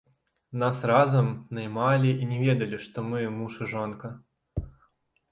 Нас 0.61 0.77
разам 0.91 1.27
наймалі 1.57 2.13
і 2.23 2.29
не 2.31 2.39
ведалі, 2.45 2.79
што 2.85 3.03
мы 3.09 3.19
муж 3.35 3.59
і 3.67 3.69
жонка. 3.75 4.07